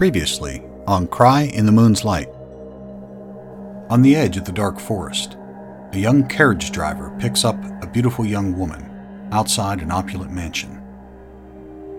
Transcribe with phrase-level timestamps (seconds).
[0.00, 2.30] Previously, on Cry in the Moon's Light.
[3.90, 5.36] On the edge of the dark forest,
[5.92, 10.80] a young carriage driver picks up a beautiful young woman outside an opulent mansion.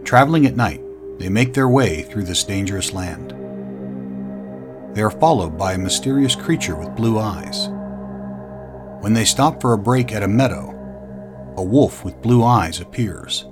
[0.03, 0.81] Traveling at night,
[1.19, 3.35] they make their way through this dangerous land.
[4.95, 7.67] They are followed by a mysterious creature with blue eyes.
[9.01, 10.71] When they stop for a break at a meadow,
[11.55, 13.45] a wolf with blue eyes appears.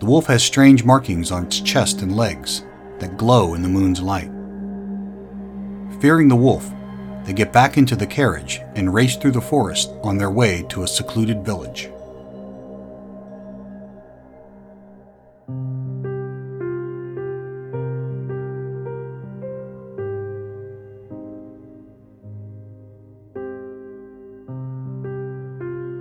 [0.00, 2.64] The wolf has strange markings on its chest and legs
[2.98, 4.30] that glow in the moon's light.
[6.00, 6.70] Fearing the wolf,
[7.24, 10.82] they get back into the carriage and race through the forest on their way to
[10.82, 11.88] a secluded village.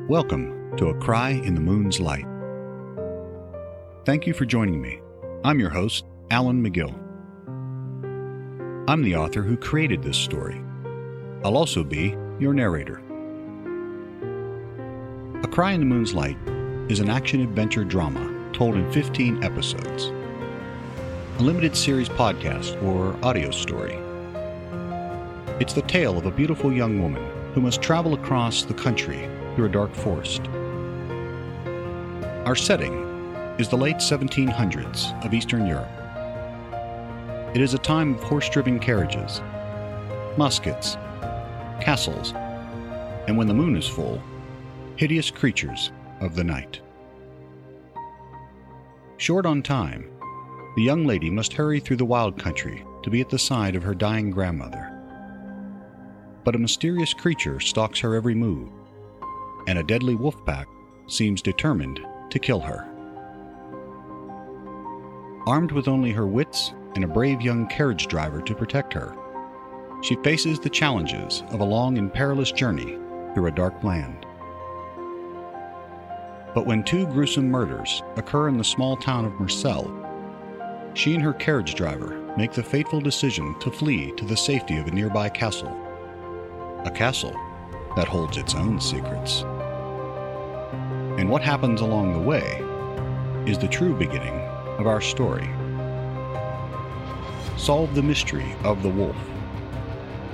[0.07, 2.25] Welcome to A Cry in the Moon's Light.
[4.05, 5.01] Thank you for joining me.
[5.43, 6.93] I'm your host, Alan McGill.
[8.89, 10.59] I'm the author who created this story.
[11.43, 12.99] I'll also be your narrator.
[15.43, 16.37] A Cry in the Moon's Light
[16.89, 20.05] is an action adventure drama told in 15 episodes,
[21.37, 23.93] a limited series podcast or audio story.
[25.59, 27.23] It's the tale of a beautiful young woman
[27.53, 30.41] who must travel across the country through a dark forest.
[32.47, 32.93] Our setting
[33.59, 36.04] is the late 1700s of Eastern Europe.
[37.55, 39.39] It is a time of horse driven carriages,
[40.35, 40.95] muskets,
[41.79, 42.33] castles,
[43.27, 44.21] and when the moon is full,
[44.97, 46.81] hideous creatures of the night.
[49.15, 50.11] Short on time,
[50.75, 53.83] the young lady must hurry through the wild country to be at the side of
[53.83, 54.91] her dying grandmother.
[56.43, 58.67] But a mysterious creature stalks her every move,
[59.65, 60.67] and a deadly wolf pack
[61.07, 62.85] seems determined to kill her.
[65.47, 69.15] Armed with only her wits and a brave young carriage driver to protect her,
[70.01, 72.97] she faces the challenges of a long and perilous journey
[73.33, 74.25] through a dark land.
[76.53, 79.91] But when two gruesome murders occur in the small town of Murcell,
[80.93, 84.87] she and her carriage driver make the fateful decision to flee to the safety of
[84.87, 85.75] a nearby castle.
[86.85, 87.35] A castle
[87.95, 89.41] that holds its own secrets.
[91.17, 92.61] And what happens along the way
[93.49, 94.39] is the true beginning
[94.77, 95.49] of our story.
[97.57, 99.15] Solve the mystery of the wolf,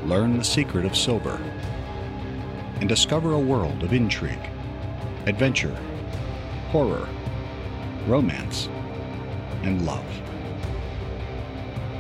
[0.05, 1.39] learn the secret of silver,
[2.79, 4.49] and discover a world of intrigue,
[5.27, 5.77] adventure,
[6.69, 7.07] horror,
[8.07, 8.69] romance,
[9.61, 10.05] and love.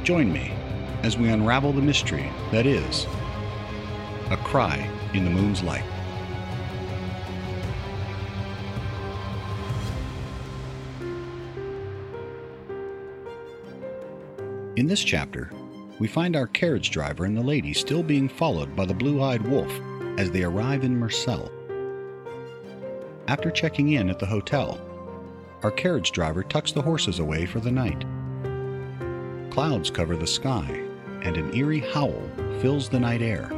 [0.03, 0.53] Join me
[1.03, 3.05] as we unravel the mystery that is
[4.31, 5.85] A Cry in the Moon's Light.
[14.81, 15.51] In this chapter,
[15.99, 19.43] we find our carriage driver and the lady still being followed by the blue eyed
[19.43, 19.71] wolf
[20.17, 21.51] as they arrive in Murcell.
[23.27, 24.81] After checking in at the hotel,
[25.61, 28.03] our carriage driver tucks the horses away for the night.
[29.51, 30.81] Clouds cover the sky,
[31.21, 32.19] and an eerie howl
[32.59, 33.49] fills the night air.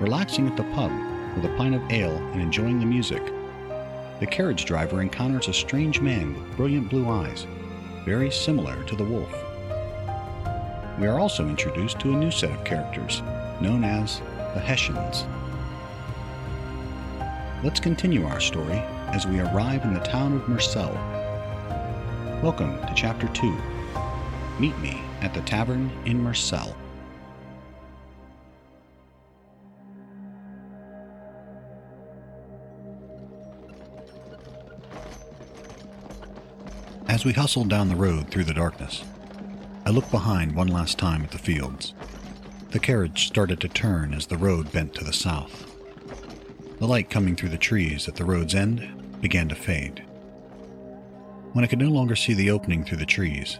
[0.00, 0.90] Relaxing at the pub
[1.36, 3.22] with a pint of ale and enjoying the music,
[4.18, 7.46] the carriage driver encounters a strange man with brilliant blue eyes
[8.08, 9.30] very similar to the wolf.
[10.98, 13.20] We are also introduced to a new set of characters,
[13.60, 14.20] known as
[14.54, 15.26] the Hessians.
[17.62, 20.94] Let's continue our story as we arrive in the town of Murcell.
[22.42, 23.54] Welcome to Chapter 2.
[24.58, 26.74] Meet me at the tavern in Murcell.
[37.08, 39.02] As we hustled down the road through the darkness,
[39.86, 41.94] I looked behind one last time at the fields.
[42.70, 45.74] The carriage started to turn as the road bent to the south.
[46.78, 50.04] The light coming through the trees at the road's end began to fade.
[51.54, 53.58] When I could no longer see the opening through the trees,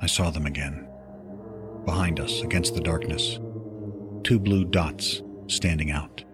[0.00, 0.88] I saw them again.
[1.84, 3.38] Behind us, against the darkness,
[4.24, 6.24] two blue dots standing out.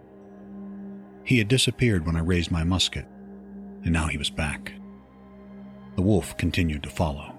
[1.24, 3.04] He had disappeared when I raised my musket,
[3.84, 4.72] and now he was back.
[5.98, 7.34] The wolf continued to follow.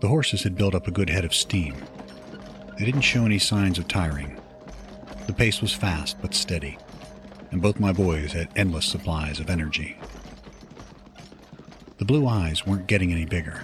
[0.00, 1.74] The horses had built up a good head of steam.
[2.78, 4.40] They didn't show any signs of tiring.
[5.26, 6.78] The pace was fast but steady,
[7.50, 9.98] and both my boys had endless supplies of energy.
[11.98, 13.62] The blue eyes weren't getting any bigger.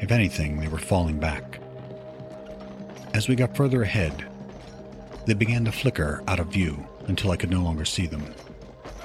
[0.00, 1.60] If anything, they were falling back.
[3.14, 4.26] As we got further ahead,
[5.26, 8.34] they began to flicker out of view until I could no longer see them.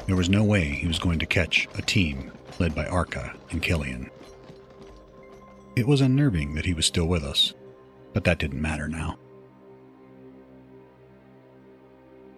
[0.08, 3.62] There was no way he was going to catch a team led by Arca and
[3.62, 4.10] Killian.
[5.76, 7.54] It was unnerving that he was still with us,
[8.14, 9.18] but that didn't matter now.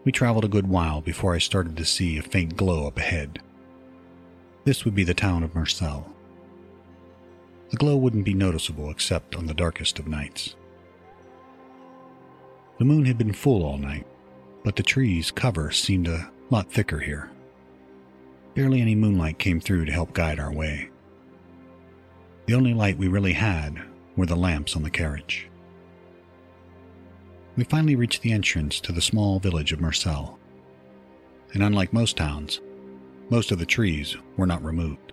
[0.06, 3.40] We traveled a good while before I started to see a faint glow up ahead.
[4.64, 6.14] This would be the town of Murcell.
[7.72, 10.56] The glow wouldn't be noticeable except on the darkest of nights.
[12.78, 14.06] The moon had been full all night,
[14.64, 17.32] but the trees' cover seemed a lot thicker here.
[18.56, 20.90] Barely any moonlight came through to help guide our way.
[22.46, 23.82] The only light we really had
[24.16, 25.50] were the lamps on the carriage.
[27.58, 30.40] We finally reached the entrance to the small village of Murcell.
[31.54, 32.62] And unlike most towns,
[33.30, 35.12] most of the trees were not removed.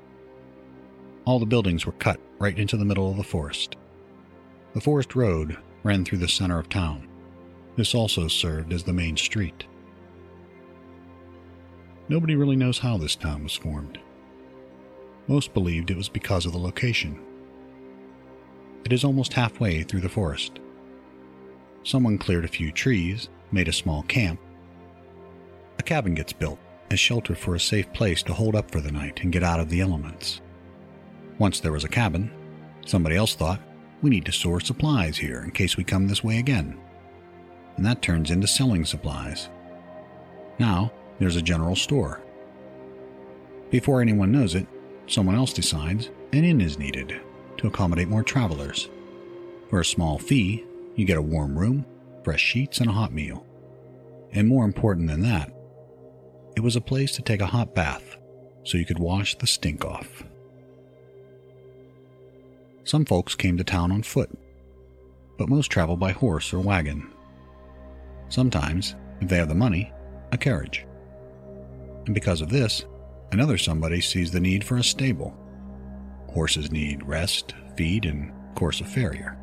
[1.24, 3.76] All the buildings were cut right into the middle of the forest.
[4.74, 7.08] The forest road ran through the center of town.
[7.76, 9.64] This also served as the main street.
[12.12, 13.98] Nobody really knows how this town was formed.
[15.28, 17.18] Most believed it was because of the location.
[18.84, 20.60] It is almost halfway through the forest.
[21.84, 24.38] Someone cleared a few trees, made a small camp.
[25.78, 26.58] A cabin gets built
[26.90, 29.58] as shelter for a safe place to hold up for the night and get out
[29.58, 30.42] of the elements.
[31.38, 32.30] Once there was a cabin,
[32.84, 33.62] somebody else thought,
[34.02, 36.78] we need to store supplies here in case we come this way again.
[37.78, 39.48] And that turns into selling supplies.
[40.58, 42.20] Now, there's a general store.
[43.70, 44.66] Before anyone knows it,
[45.06, 47.20] someone else decides an inn is needed
[47.58, 48.88] to accommodate more travelers.
[49.70, 50.64] For a small fee,
[50.96, 51.86] you get a warm room,
[52.24, 53.46] fresh sheets, and a hot meal.
[54.32, 55.52] And more important than that,
[56.56, 58.16] it was a place to take a hot bath
[58.64, 60.24] so you could wash the stink off.
[62.84, 64.30] Some folks came to town on foot,
[65.38, 67.10] but most travel by horse or wagon.
[68.28, 69.92] Sometimes, if they have the money,
[70.32, 70.84] a carriage.
[72.06, 72.84] And because of this,
[73.30, 75.36] another somebody sees the need for a stable.
[76.28, 79.38] Horses need rest, feed, and, course, a farrier.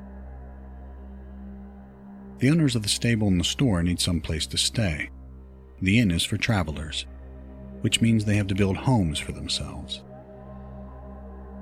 [2.40, 5.10] The owners of the stable and the store need some place to stay.
[5.82, 7.06] The inn is for travelers,
[7.82, 10.04] which means they have to build homes for themselves.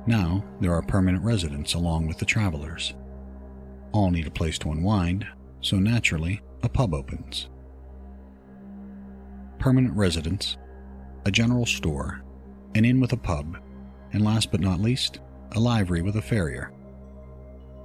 [0.05, 2.93] Now, there are permanent residents along with the travelers.
[3.91, 5.27] All need a place to unwind,
[5.61, 7.49] so naturally, a pub opens.
[9.59, 10.57] Permanent residents,
[11.27, 12.23] a general store,
[12.73, 13.57] an inn with a pub,
[14.13, 15.19] and last but not least,
[15.51, 16.71] a livery with a farrier.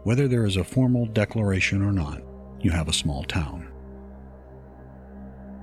[0.05, 2.23] Whether there is a formal declaration or not,
[2.61, 3.69] you have a small town.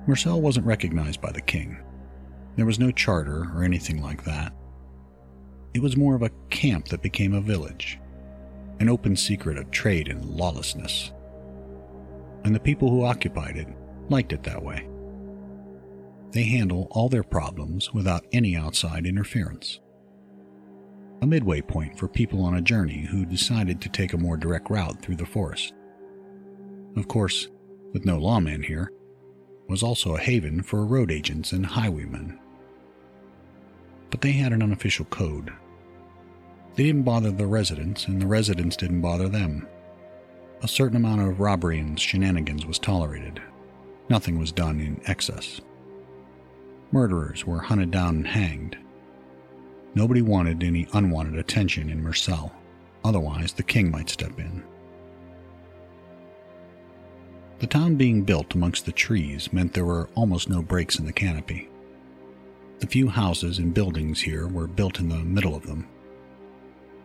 [0.06, 1.78] Murcell wasn't recognized by the king.
[2.56, 4.52] There was no charter or anything like that.
[5.72, 7.98] It was more of a camp that became a village,
[8.78, 11.12] an open secret of trade and lawlessness.
[12.44, 13.68] And the people who occupied it
[14.10, 14.86] liked it that way.
[16.32, 19.80] They handle all their problems without any outside interference.
[21.22, 24.70] A midway point for people on a journey who decided to take a more direct
[24.70, 25.74] route through the forest.
[26.96, 27.48] Of course,
[27.92, 28.90] with no lawman here,
[29.68, 32.38] was also a haven for road agents and highwaymen.
[34.10, 35.52] But they had an unofficial code.
[36.74, 39.66] They didn't bother the residents, and the residents didn't bother them.
[40.62, 43.40] A certain amount of robbery and shenanigans was tolerated.
[44.08, 45.60] Nothing was done in excess.
[46.92, 48.76] Murderers were hunted down and hanged.
[49.94, 52.52] Nobody wanted any unwanted attention in Murcell,
[53.04, 54.62] otherwise, the king might step in.
[57.60, 61.12] The town being built amongst the trees meant there were almost no breaks in the
[61.12, 61.68] canopy.
[62.78, 65.86] The few houses and buildings here were built in the middle of them.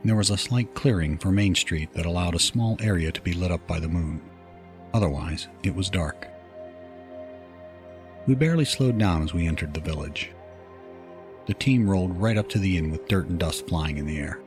[0.05, 3.33] There was a slight clearing for Main Street that allowed a small area to be
[3.33, 4.21] lit up by the moon.
[4.93, 6.27] Otherwise, it was dark.
[8.27, 10.31] We barely slowed down as we entered the village.
[11.45, 14.17] The team rolled right up to the inn with dirt and dust flying in the
[14.17, 14.39] air.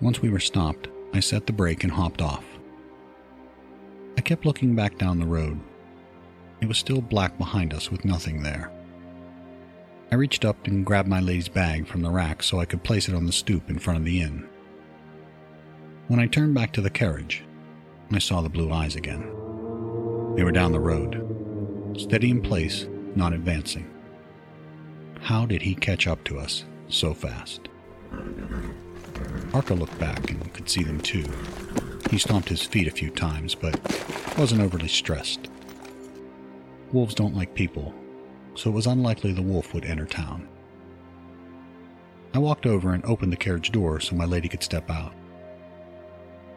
[0.00, 2.44] Once we were stopped, I set the brake and hopped off.
[4.18, 5.60] I kept looking back down the road.
[6.60, 8.72] It was still black behind us with nothing there.
[10.10, 13.08] I reached up and grabbed my lady's bag from the rack so I could place
[13.08, 14.48] it on the stoop in front of the inn.
[16.08, 17.44] When I turned back to the carriage,
[18.10, 19.22] I saw the blue eyes again.
[20.34, 21.31] They were down the road,
[21.96, 23.88] steady in place, not advancing.
[25.20, 27.68] How did he catch up to us so fast?
[29.54, 31.24] Arca looked back and could see them too,
[32.12, 33.80] he stomped his feet a few times, but
[34.36, 35.48] wasn't overly stressed.
[36.92, 37.94] Wolves don't like people,
[38.54, 40.46] so it was unlikely the wolf would enter town.
[42.34, 45.14] I walked over and opened the carriage door so my lady could step out.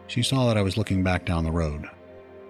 [0.08, 1.88] She saw that I was looking back down the road.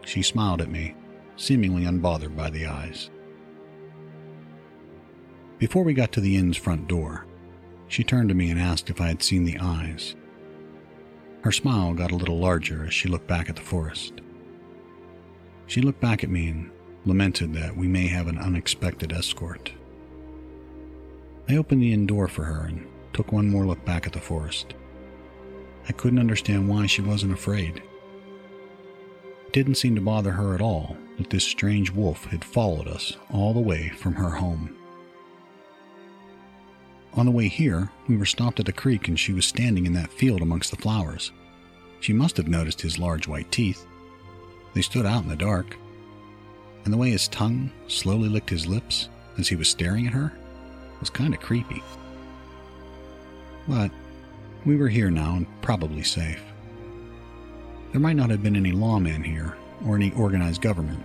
[0.04, 0.96] She smiled at me,
[1.36, 3.10] seemingly unbothered by the eyes.
[5.58, 7.24] Before we got to the inn's front door,
[7.88, 10.16] she turned to me and asked if I had seen the eyes.
[11.42, 14.14] Her smile got a little larger as she looked back at the forest.
[15.66, 16.70] She looked back at me and
[17.04, 19.72] lamented that we may have an unexpected escort.
[21.48, 24.20] I opened the inn door for her and took one more look back at the
[24.20, 24.74] forest.
[25.88, 27.82] I couldn't understand why she wasn't afraid.
[29.56, 33.54] Didn't seem to bother her at all that this strange wolf had followed us all
[33.54, 34.76] the way from her home.
[37.14, 39.94] On the way here, we were stopped at a creek and she was standing in
[39.94, 41.32] that field amongst the flowers.
[42.00, 43.86] She must have noticed his large white teeth.
[44.74, 45.74] They stood out in the dark,
[46.84, 49.08] and the way his tongue slowly licked his lips
[49.38, 50.34] as he was staring at her
[51.00, 51.82] was kind of creepy.
[53.66, 53.90] But
[54.66, 56.42] we were here now and probably safe.
[57.92, 61.02] There might not have been any lawmen here or any organized government,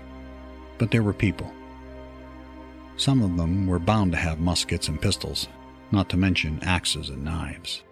[0.78, 1.52] but there were people.
[2.98, 5.48] Some of them were bound to have muskets and pistols,
[5.92, 7.84] not to mention axes and knives.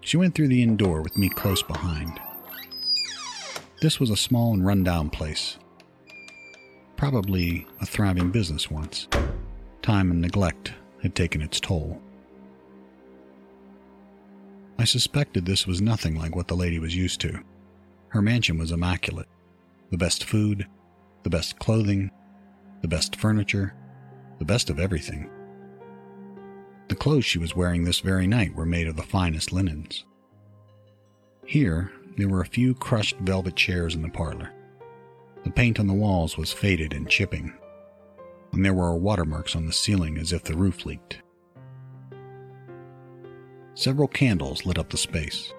[0.00, 2.20] She went through the inn door with me close behind.
[3.80, 5.58] This was a small and run-down place.
[6.96, 9.08] Probably a thriving business once.
[9.80, 12.00] Time and neglect had taken its toll.
[14.78, 17.40] I suspected this was nothing like what the lady was used to.
[18.08, 19.28] Her mansion was immaculate.
[19.90, 20.66] The best food,
[21.22, 22.10] the best clothing,
[22.80, 23.74] the best furniture,
[24.38, 25.30] the best of everything.
[26.88, 30.04] The clothes she was wearing this very night were made of the finest linens.
[31.46, 34.50] Here, there were a few crushed velvet chairs in the parlor.
[35.44, 37.54] The paint on the walls was faded and chipping,
[38.52, 41.18] and there were watermarks on the ceiling as if the roof leaked.
[43.74, 45.52] Several candles lit up the space.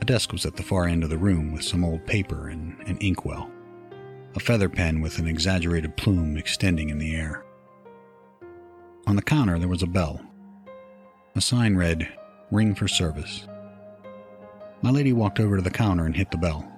[0.00, 2.76] A desk was at the far end of the room with some old paper and
[2.86, 3.50] an inkwell,
[4.36, 7.44] a feather pen with an exaggerated plume extending in the air.
[9.06, 10.20] On the counter, there was a bell.
[11.34, 12.06] A sign read,
[12.50, 13.48] Ring for Service.
[14.82, 16.70] My lady walked over to the counter and hit the bell.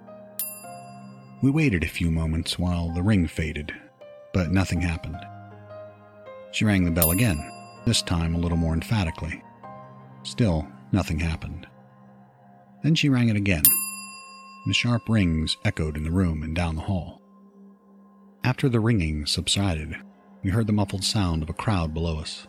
[1.42, 3.75] We waited a few moments while the ring faded,
[4.32, 5.18] but nothing happened.
[6.52, 7.38] She rang the bell again,
[7.84, 9.42] this time a little more emphatically.
[10.22, 11.66] Still, nothing happened.
[12.82, 13.62] Then she rang it again.
[14.66, 17.20] The sharp rings echoed in the room and down the hall.
[18.44, 19.96] After the ringing subsided,
[20.42, 22.46] we heard the muffled sound of a crowd below us.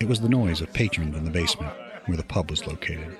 [0.00, 1.72] It was the noise of patrons in the basement,
[2.06, 3.16] where the pub was located.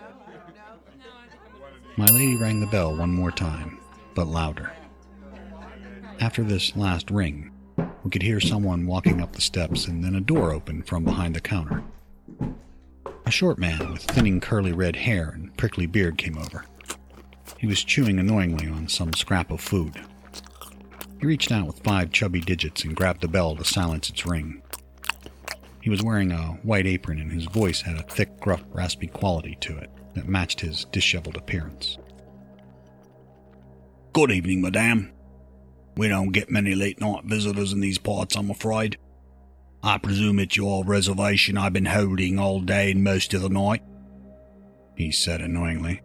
[1.97, 3.79] My lady rang the bell one more time,
[4.15, 4.73] but louder.
[6.21, 7.51] After this last ring,
[8.03, 11.35] we could hear someone walking up the steps, and then a door opened from behind
[11.35, 11.83] the counter.
[13.27, 16.67] A short man with thinning curly red hair and prickly beard came over.
[17.59, 19.99] He was chewing annoyingly on some scrap of food.
[21.21, 24.63] He reached out with five chubby digits and grabbed the bell to silence its ring.
[25.81, 29.57] He was wearing a white apron and his voice had a thick, gruff, raspy quality
[29.63, 31.97] to it that matched his disheveled appearance.
[34.13, 35.13] Good evening, madame.
[35.97, 38.99] We don't get many late night visitors in these parts, I'm afraid.
[39.85, 43.83] I presume it's your reservation I've been holding all day and most of the night,
[44.97, 46.01] he said annoyingly,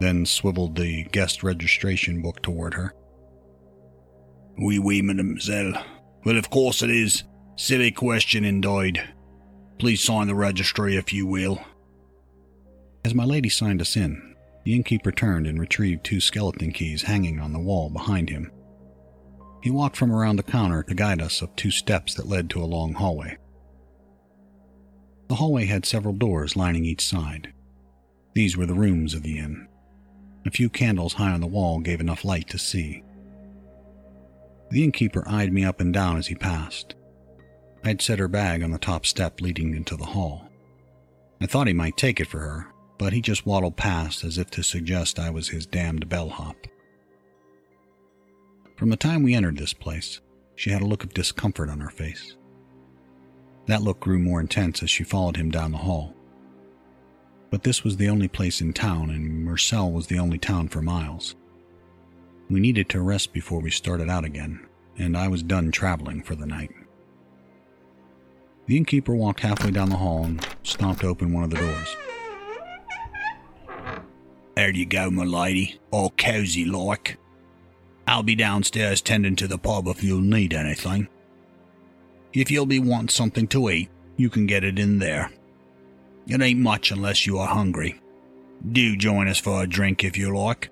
[0.00, 2.94] then swiveled the guest registration book toward her.
[4.56, 5.74] Oui, oui, mademoiselle.
[6.24, 7.24] Well, of course it is.
[7.56, 9.02] Silly question indeed.
[9.78, 11.62] Please sign the registry if you will.
[13.04, 17.40] As my lady signed us in, the innkeeper turned and retrieved two skeleton keys hanging
[17.40, 18.50] on the wall behind him.
[19.62, 22.62] He walked from around the counter to guide us up two steps that led to
[22.62, 23.38] a long hallway.
[25.28, 27.52] The hallway had several doors lining each side.
[28.34, 29.68] These were the rooms of the inn.
[30.44, 33.04] A few candles high on the wall gave enough light to see.
[34.70, 36.96] The innkeeper eyed me up and down as he passed.
[37.84, 40.48] I had set her bag on the top step leading into the hall.
[41.40, 42.66] I thought he might take it for her,
[42.98, 46.56] but he just waddled past as if to suggest I was his damned bellhop.
[48.82, 50.20] From the time we entered this place,
[50.56, 52.34] she had a look of discomfort on her face.
[53.66, 56.16] That look grew more intense as she followed him down the hall.
[57.48, 60.82] But this was the only place in town, and Murcell was the only town for
[60.82, 61.36] miles.
[62.50, 64.66] We needed to rest before we started out again,
[64.98, 66.72] and I was done traveling for the night.
[68.66, 71.96] The innkeeper walked halfway down the hall and stomped open one of the doors.
[74.56, 77.16] There you go, my lady, all cozy like.
[78.12, 81.08] I'll be downstairs tending to the pub if you'll need anything.
[82.34, 83.88] If you'll be wanting something to eat,
[84.18, 85.30] you can get it in there.
[86.26, 87.98] It ain't much unless you are hungry.
[88.70, 90.68] Do join us for a drink if you like.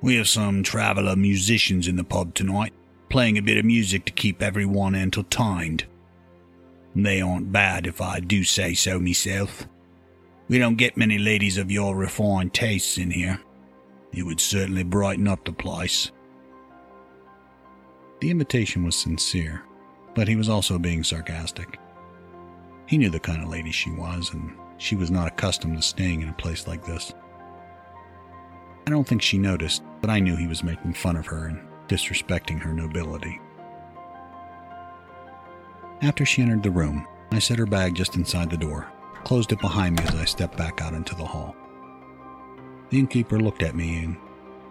[0.00, 2.72] We have some traveller musicians in the pub tonight,
[3.08, 5.86] playing a bit of music to keep everyone entertained.
[6.94, 9.66] They aren't bad if I do say so myself.
[10.46, 13.40] We don't get many ladies of your refined tastes in here.
[14.12, 16.12] It would certainly brighten up the place.
[18.20, 19.62] The invitation was sincere,
[20.14, 21.78] but he was also being sarcastic.
[22.86, 26.22] He knew the kind of lady she was, and she was not accustomed to staying
[26.22, 27.12] in a place like this.
[28.86, 31.60] I don't think she noticed, but I knew he was making fun of her and
[31.88, 33.40] disrespecting her nobility.
[36.02, 38.86] After she entered the room, I set her bag just inside the door,
[39.24, 41.56] closed it behind me as I stepped back out into the hall.
[42.90, 44.16] The innkeeper looked at me and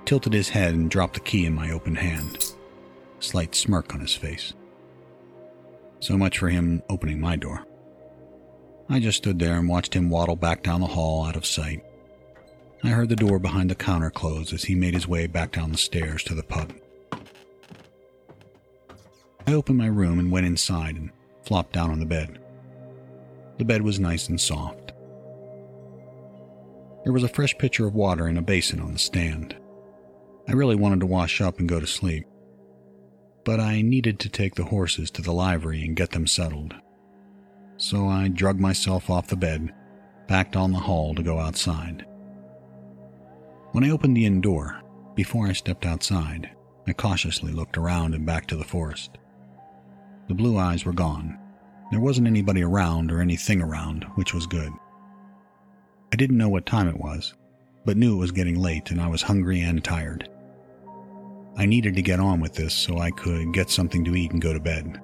[0.05, 2.52] tilted his head and dropped the key in my open hand,
[3.23, 4.53] slight smirk on his face.
[5.99, 7.65] So much for him opening my door.
[8.89, 11.83] I just stood there and watched him waddle back down the hall out of sight.
[12.83, 15.71] I heard the door behind the counter close as he made his way back down
[15.71, 16.73] the stairs to the pub.
[19.47, 21.09] I opened my room and went inside and
[21.45, 22.39] flopped down on the bed.
[23.57, 24.91] The bed was nice and soft.
[27.03, 29.55] There was a fresh pitcher of water in a basin on the stand.
[30.47, 32.25] I really wanted to wash up and go to sleep,
[33.43, 36.75] but I needed to take the horses to the livery and get them settled.
[37.77, 39.73] So I drug myself off the bed,
[40.27, 42.05] back down the hall to go outside.
[43.71, 44.81] When I opened the inn door,
[45.15, 46.49] before I stepped outside,
[46.87, 49.17] I cautiously looked around and back to the forest.
[50.27, 51.37] The blue eyes were gone.
[51.91, 54.71] There wasn't anybody around or anything around, which was good.
[56.11, 57.33] I didn't know what time it was,
[57.85, 60.29] but knew it was getting late and I was hungry and tired.
[61.55, 64.41] I needed to get on with this so I could get something to eat and
[64.41, 64.99] go to bed.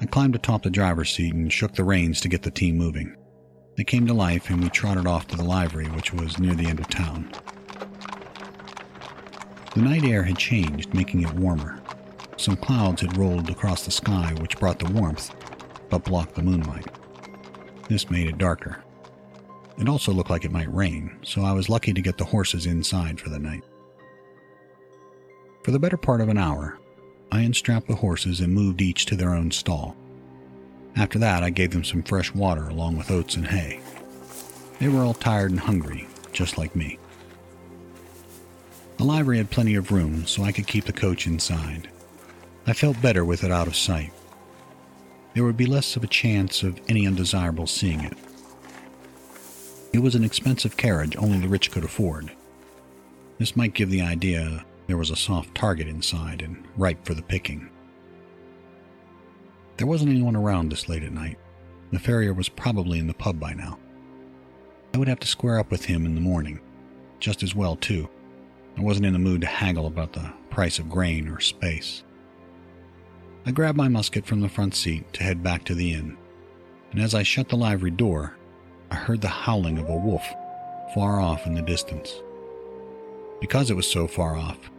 [0.00, 3.16] I climbed atop the driver's seat and shook the reins to get the team moving.
[3.76, 6.66] They came to life and we trotted off to the livery, which was near the
[6.66, 7.32] end of town.
[9.74, 11.80] The night air had changed, making it warmer.
[12.36, 15.34] Some clouds had rolled across the sky, which brought the warmth,
[15.88, 16.86] but blocked the moonlight.
[17.88, 18.82] This made it darker.
[19.78, 22.66] It also looked like it might rain, so I was lucky to get the horses
[22.66, 23.62] inside for the night.
[25.62, 26.78] For the better part of an hour,
[27.30, 29.94] I unstrapped the horses and moved each to their own stall.
[30.96, 33.80] After that, I gave them some fresh water along with oats and hay.
[34.78, 36.98] They were all tired and hungry, just like me.
[38.96, 41.88] The livery had plenty of room, so I could keep the coach inside.
[42.66, 44.12] I felt better with it out of sight.
[45.34, 48.16] There would be less of a chance of any undesirable seeing it.
[49.92, 52.32] It was an expensive carriage only the rich could afford.
[53.38, 57.22] This might give the idea there was a soft target inside and ripe for the
[57.22, 57.70] picking.
[59.76, 61.38] There wasn't anyone around this late at night.
[61.92, 63.78] The farrier was probably in the pub by now.
[64.92, 66.60] I would have to square up with him in the morning.
[67.20, 68.08] Just as well, too.
[68.76, 72.02] I wasn't in the mood to haggle about the price of grain or space.
[73.46, 76.16] I grabbed my musket from the front seat to head back to the inn,
[76.90, 78.36] and as I shut the livery door,
[78.90, 80.26] I heard the howling of a wolf
[80.94, 82.22] far off in the distance.
[83.40, 84.69] Because it was so far off,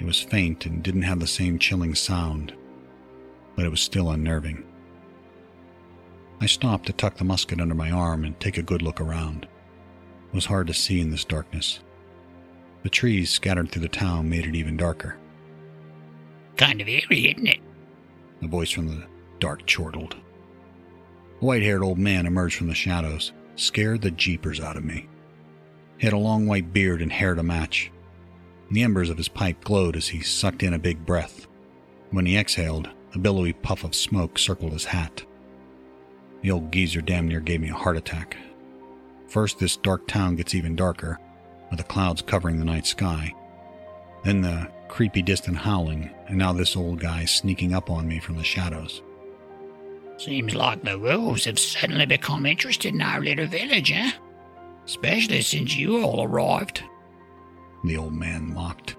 [0.00, 2.54] it was faint and didn't have the same chilling sound
[3.60, 4.64] but it was still unnerving.
[6.40, 9.44] I stopped to tuck the musket under my arm and take a good look around.
[9.44, 11.80] It was hard to see in this darkness.
[12.84, 15.18] The trees scattered through the town made it even darker.
[16.56, 17.58] Kind of eerie, isn't it?
[18.42, 19.04] A voice from the
[19.40, 20.16] dark chortled.
[21.42, 25.06] A white haired old man emerged from the shadows, scared the jeepers out of me.
[25.98, 27.92] He had a long white beard and hair to match.
[28.70, 31.46] The embers of his pipe glowed as he sucked in a big breath.
[32.10, 35.24] When he exhaled, a billowy puff of smoke circled his hat.
[36.42, 38.36] The old geezer damn near gave me a heart attack.
[39.26, 41.18] First, this dark town gets even darker,
[41.70, 43.34] with the clouds covering the night sky.
[44.24, 48.36] Then the creepy distant howling, and now this old guy sneaking up on me from
[48.36, 49.02] the shadows.
[50.16, 54.12] Seems like the wolves have suddenly become interested in our little village, eh?
[54.84, 56.82] Especially since you all arrived.
[57.84, 58.96] The old man mocked.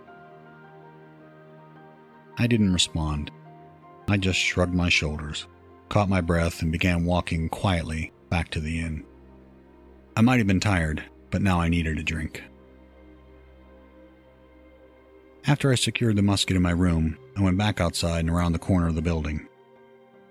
[2.38, 3.32] I didn't respond.
[4.08, 5.48] I just shrugged my shoulders,
[5.90, 9.06] caught my breath, and began walking quietly back to the inn.
[10.18, 12.44] I might have been tired, but now I needed a drink.
[15.48, 18.60] After I secured the musket in my room, I went back outside and around the
[18.60, 19.48] corner of the building.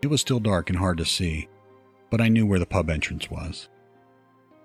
[0.03, 1.49] It was still dark and hard to see,
[2.11, 3.69] but I knew where the pub entrance was.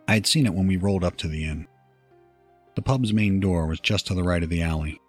[0.08, 1.68] I had seen it when we rolled up to the inn.
[2.76, 5.00] The pub's main door was just to the right of the alley,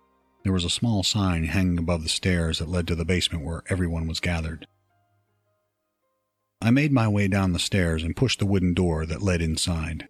[0.46, 3.64] there was a small sign hanging above the stairs that led to the basement where
[3.68, 4.68] everyone was gathered.
[6.62, 10.06] I made my way down the stairs and pushed the wooden door that led inside.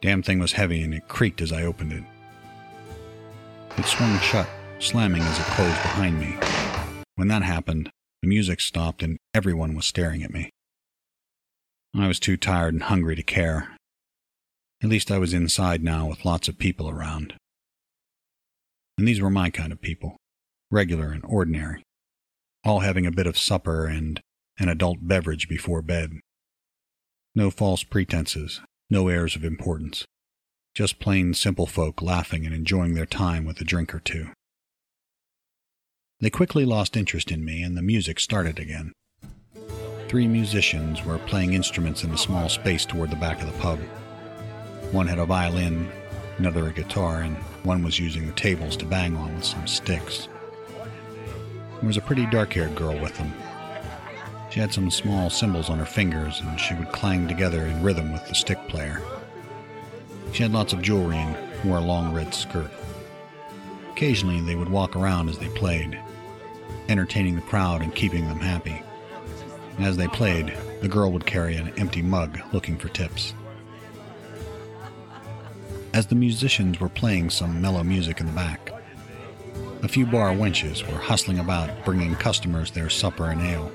[0.00, 2.04] Damn thing was heavy and it creaked as I opened it.
[3.76, 6.36] It swung shut, slamming as it closed behind me.
[7.16, 7.90] When that happened,
[8.22, 10.50] the music stopped and everyone was staring at me.
[11.92, 13.73] I was too tired and hungry to care,
[14.84, 17.32] At least I was inside now with lots of people around.
[18.98, 20.18] And these were my kind of people,
[20.70, 21.82] regular and ordinary,
[22.64, 24.20] all having a bit of supper and
[24.58, 26.20] an adult beverage before bed.
[27.34, 30.04] No false pretenses, no airs of importance.
[30.74, 34.32] Just plain simple folk laughing and enjoying their time with a drink or two.
[36.20, 38.92] They quickly lost interest in me, and the music started again.
[40.08, 43.80] Three musicians were playing instruments in a small space toward the back of the pub.
[44.94, 45.90] One had a violin,
[46.38, 50.28] another a guitar, and one was using the tables to bang on with some sticks.
[51.80, 53.34] There was a pretty dark haired girl with them.
[54.52, 58.12] She had some small cymbals on her fingers, and she would clang together in rhythm
[58.12, 59.02] with the stick player.
[60.32, 62.70] She had lots of jewelry and wore a long red skirt.
[63.90, 65.98] Occasionally, they would walk around as they played,
[66.88, 68.80] entertaining the crowd and keeping them happy.
[69.80, 73.34] As they played, the girl would carry an empty mug looking for tips.
[75.94, 78.72] As the musicians were playing some mellow music in the back,
[79.84, 83.70] a few bar wenches were hustling about bringing customers their supper and ale.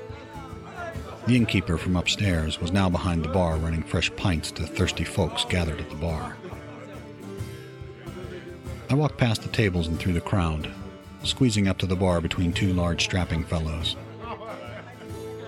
[1.26, 5.46] The innkeeper from upstairs was now behind the bar running fresh pints to thirsty folks
[5.46, 6.36] gathered at the bar.
[8.90, 10.70] I walked past the tables and through the crowd,
[11.24, 13.96] squeezing up to the bar between two large strapping fellows.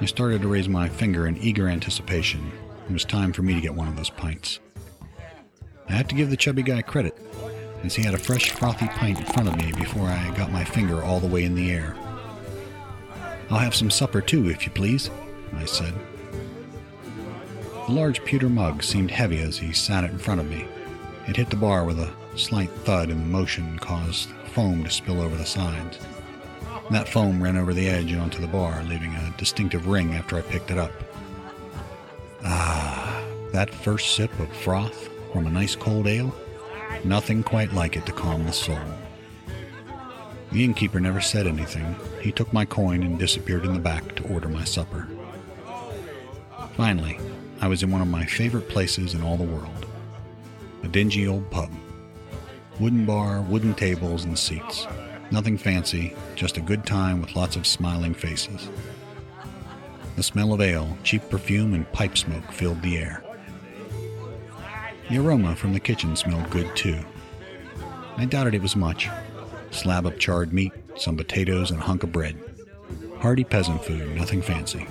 [0.00, 2.50] I started to raise my finger in eager anticipation.
[2.88, 4.58] It was time for me to get one of those pints.
[5.88, 7.16] I had to give the chubby guy credit,
[7.84, 10.64] as he had a fresh, frothy pint in front of me before I got my
[10.64, 11.96] finger all the way in the air.
[13.50, 15.10] I'll have some supper too, if you please,
[15.54, 15.94] I said.
[17.86, 20.66] The large pewter mug seemed heavy as he sat it in front of me.
[21.28, 25.20] It hit the bar with a slight thud, and the motion caused foam to spill
[25.20, 25.98] over the sides.
[26.90, 30.36] That foam ran over the edge and onto the bar, leaving a distinctive ring after
[30.36, 30.92] I picked it up.
[32.44, 36.34] Ah, that first sip of froth from a nice cold ale?
[37.04, 38.78] Nothing quite like it to calm the soul.
[40.52, 41.96] The innkeeper never said anything.
[42.20, 45.08] He took my coin and disappeared in the back to order my supper.
[46.76, 47.18] Finally,
[47.60, 49.86] I was in one of my favorite places in all the world
[50.82, 51.70] a dingy old pub.
[52.80, 54.86] Wooden bar, wooden tables, and seats.
[55.30, 58.68] Nothing fancy, just a good time with lots of smiling faces.
[60.16, 63.21] The smell of ale, cheap perfume, and pipe smoke filled the air.
[65.08, 66.98] The aroma from the kitchen smelled good too.
[68.16, 69.08] I doubted it was much.
[69.70, 72.38] Slab of charred meat, some potatoes, and a hunk of bread.
[73.18, 74.86] Hearty peasant food, nothing fancy.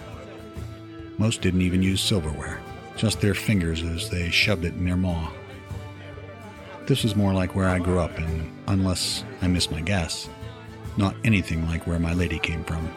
[1.17, 2.61] Most didn't even use silverware,
[2.95, 5.31] just their fingers as they shoved it in their maw.
[6.87, 10.29] This was more like where I grew up, and unless I miss my guess,
[10.97, 12.89] not anything like where my lady came from.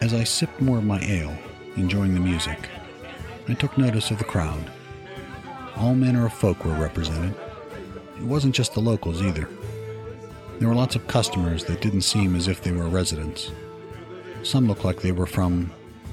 [0.00, 1.36] As I sipped more of my ale,
[1.76, 2.68] enjoying the music,
[3.46, 4.70] I took notice of the crowd.
[5.76, 7.34] All manner of folk were represented.
[8.16, 9.48] It wasn't just the locals either.
[10.58, 13.50] There were lots of customers that didn't seem as if they were residents.
[14.42, 15.72] Some looked like they were from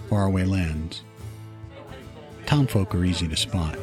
[0.09, 1.03] faraway lands.
[2.45, 3.77] Townfolk are easy to spot.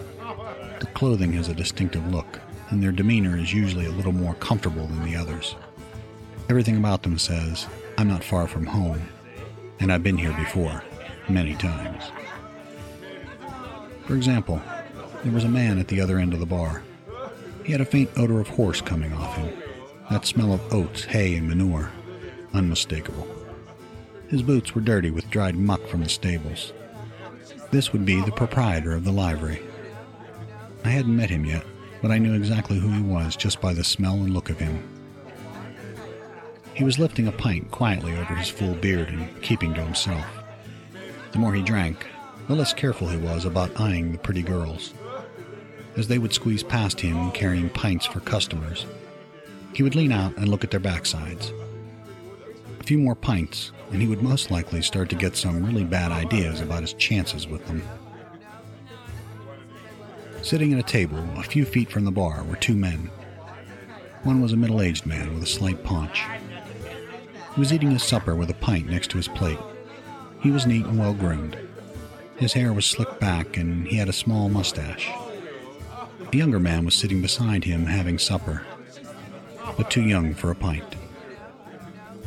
[0.80, 4.86] The clothing has a distinctive look, and their demeanor is usually a little more comfortable
[4.86, 5.56] than the others.
[6.50, 9.08] Everything about them says, I'm not far from home,
[9.80, 10.82] and I've been here before,
[11.28, 12.04] many times.
[14.08, 14.62] For example,
[15.22, 16.82] there was a man at the other end of the bar.
[17.62, 19.54] He had a faint odor of horse coming off him,
[20.08, 21.92] that smell of oats, hay, and manure,
[22.54, 23.28] unmistakable.
[24.28, 26.72] His boots were dirty with dried muck from the stables.
[27.70, 29.60] This would be the proprietor of the livery.
[30.86, 31.66] I hadn't met him yet,
[32.00, 34.82] but I knew exactly who he was just by the smell and look of him.
[36.72, 40.24] He was lifting a pint quietly over his full beard and keeping to himself.
[41.32, 42.06] The more he drank,
[42.48, 44.94] the less careful he was about eyeing the pretty girls.
[45.96, 48.86] As they would squeeze past him carrying pints for customers,
[49.74, 51.52] he would lean out and look at their backsides.
[52.80, 56.10] A few more pints, and he would most likely start to get some really bad
[56.10, 57.82] ideas about his chances with them.
[60.40, 63.10] Sitting at a table a few feet from the bar were two men.
[64.22, 66.24] One was a middle aged man with a slight paunch.
[67.54, 69.58] He was eating his supper with a pint next to his plate.
[70.40, 71.58] He was neat and well groomed.
[72.38, 75.10] His hair was slicked back and he had a small mustache.
[76.32, 78.64] A younger man was sitting beside him having supper,
[79.76, 80.94] but too young for a pint.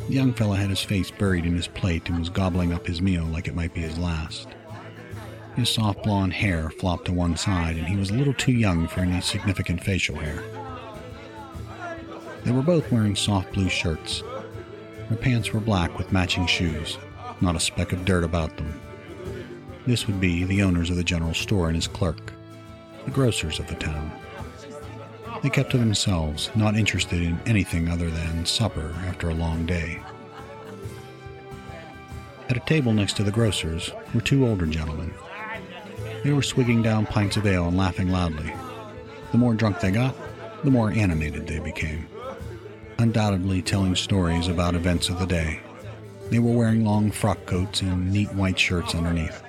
[0.08, 3.00] The young fellow had his face buried in his plate and was gobbling up his
[3.00, 4.48] meal like it might be his last.
[5.56, 8.88] His soft blonde hair flopped to one side, and he was a little too young
[8.88, 10.42] for any significant facial hair.
[12.44, 14.22] They were both wearing soft blue shirts.
[15.08, 16.98] Their pants were black with matching shoes,
[17.40, 18.81] not a speck of dirt about them.
[19.86, 22.32] This would be the owners of the general store and his clerk.
[23.04, 24.12] the grocers of the town.
[25.42, 30.00] They kept to themselves, not interested in anything other than supper after a long day.
[32.48, 35.12] At a table next to the grocer's were two older gentlemen.
[36.22, 38.52] They were swigging down pints of ale and laughing loudly.
[39.32, 40.14] The more drunk they got,
[40.62, 42.06] the more animated they became,
[42.98, 45.60] undoubtedly telling stories about events of the day.
[46.30, 49.42] They were wearing long frock coats and neat white shirts underneath.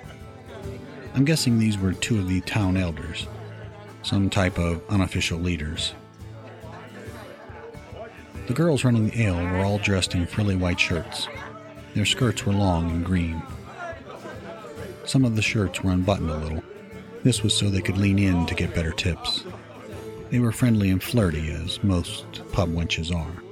[1.14, 3.28] I'm guessing these were two of the town elders,
[4.02, 5.94] some type of unofficial leaders.
[8.48, 11.28] The girls running the ale were all dressed in frilly white shirts.
[11.94, 13.40] Their skirts were long and green.
[15.04, 16.64] Some of the shirts were unbuttoned a little.
[17.22, 19.44] This was so they could lean in to get better tips.
[20.30, 23.42] They were friendly and flirty, as most pub wenches are.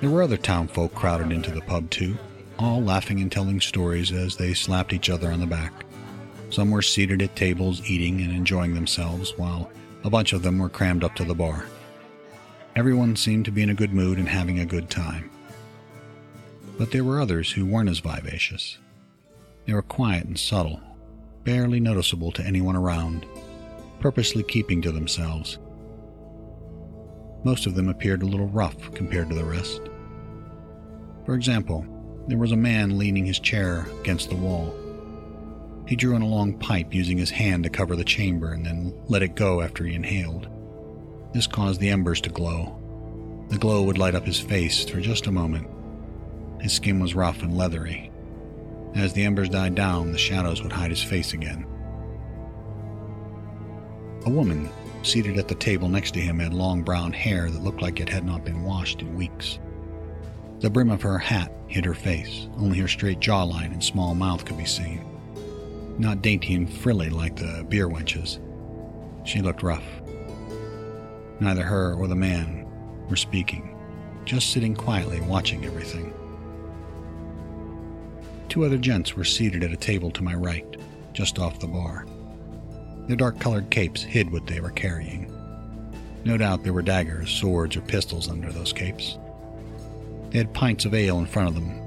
[0.00, 2.16] There were other town folk crowded into the pub, too,
[2.58, 5.72] all laughing and telling stories as they slapped each other on the back.
[6.50, 9.70] Some were seated at tables eating and enjoying themselves, while
[10.04, 11.66] a bunch of them were crammed up to the bar.
[12.76, 15.30] Everyone seemed to be in a good mood and having a good time.
[16.78, 18.78] But there were others who weren't as vivacious.
[19.64, 20.80] They were quiet and subtle,
[21.42, 23.26] barely noticeable to anyone around,
[23.98, 25.58] purposely keeping to themselves.
[27.44, 29.80] Most of them appeared a little rough compared to the rest.
[31.24, 31.86] For example,
[32.26, 34.74] there was a man leaning his chair against the wall
[35.86, 38.92] he drew in a long pipe using his hand to cover the chamber and then
[39.08, 40.48] let it go after he inhaled.
[41.32, 42.76] This caused the embers to glow.
[43.48, 45.68] The glow would light up his face for just a moment.
[46.60, 48.10] His skin was rough and leathery.
[48.96, 51.64] As the embers died down, the shadows would hide his face again.
[54.24, 54.68] A woman,
[55.04, 58.08] seated at the table next to him, had long brown hair that looked like it
[58.08, 59.60] had not been washed in weeks.
[60.60, 64.44] The brim of her hat hid her face, only her straight jawline and small mouth
[64.44, 65.04] could be seen
[65.98, 68.38] not dainty and frilly like the beer wenches.
[69.26, 69.84] She looked rough.
[71.40, 72.66] Neither her or the man
[73.08, 73.76] were speaking,
[74.24, 76.12] just sitting quietly watching everything.
[78.48, 80.76] Two other gents were seated at a table to my right,
[81.12, 82.06] just off the bar.
[83.06, 85.32] Their dark colored capes hid what they were carrying.
[86.24, 89.18] No doubt there were daggers, swords, or pistols under those capes.
[90.30, 91.80] They had pints of ale in front of them,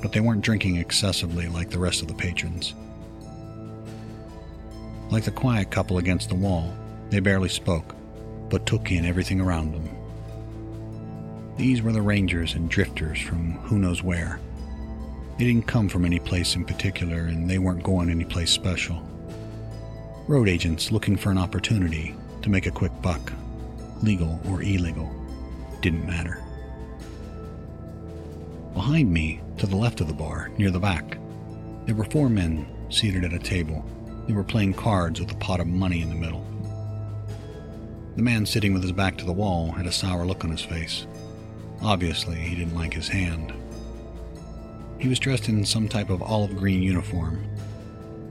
[0.00, 2.74] but they weren't drinking excessively like the rest of the patrons.
[5.10, 6.72] Like the quiet couple against the wall,
[7.10, 7.94] they barely spoke,
[8.48, 9.88] but took in everything around them.
[11.56, 14.40] These were the rangers and drifters from who knows where.
[15.36, 19.02] They didn't come from any place in particular, and they weren't going any place special.
[20.28, 23.32] Road agents looking for an opportunity to make a quick buck,
[24.02, 25.10] legal or illegal,
[25.80, 26.42] didn't matter.
[28.74, 31.18] Behind me, to the left of the bar, near the back,
[31.86, 33.84] there were four men seated at a table
[34.30, 36.46] they were playing cards with a pot of money in the middle.
[38.14, 40.60] The man sitting with his back to the wall had a sour look on his
[40.60, 41.08] face.
[41.82, 43.52] Obviously, he didn't like his hand.
[44.98, 47.44] He was dressed in some type of olive green uniform,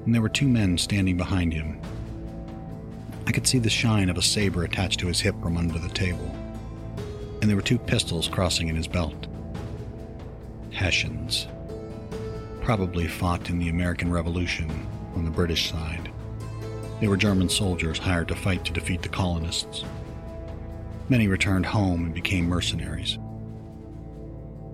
[0.05, 1.81] and there were two men standing behind him.
[3.27, 5.89] I could see the shine of a saber attached to his hip from under the
[5.89, 6.33] table,
[7.41, 9.27] and there were two pistols crossing in his belt.
[10.71, 11.47] Hessians.
[12.61, 14.69] Probably fought in the American Revolution
[15.15, 16.11] on the British side.
[16.99, 19.83] They were German soldiers hired to fight to defeat the colonists.
[21.07, 23.17] Many returned home and became mercenaries.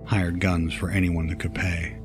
[0.04, 1.96] Hired guns for anyone that could pay.